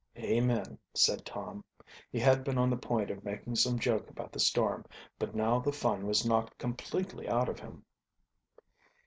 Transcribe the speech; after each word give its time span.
"Amen," 0.17 0.79
said 0.95 1.27
Tom. 1.27 1.63
He 2.11 2.17
had 2.17 2.43
been 2.43 2.57
on 2.57 2.71
the 2.71 2.75
point 2.75 3.11
of 3.11 3.23
making 3.23 3.53
some 3.57 3.77
joke 3.77 4.09
about 4.09 4.31
the 4.31 4.39
storm, 4.39 4.83
but 5.19 5.35
now 5.35 5.59
the 5.59 5.71
fun 5.71 6.07
was 6.07 6.25
knocked 6.25 6.57
completely 6.57 7.29
out 7.29 7.47
of 7.47 7.59
him. 7.59 7.85